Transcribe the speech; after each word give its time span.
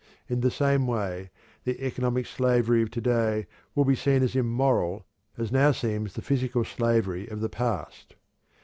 In 0.27 0.41
the 0.41 0.49
same 0.49 0.87
way 0.87 1.29
the 1.63 1.79
economic 1.85 2.25
slavery 2.25 2.81
of 2.81 2.89
to 2.89 3.01
day 3.01 3.45
will 3.75 3.85
be 3.85 3.93
seen 3.95 4.23
as 4.23 4.35
immoral 4.35 5.05
as 5.37 5.51
now 5.51 5.71
seems 5.71 6.13
the 6.15 6.23
physical 6.23 6.65
slavery 6.65 7.27
of 7.27 7.39
the 7.39 7.49
past. 7.49 8.15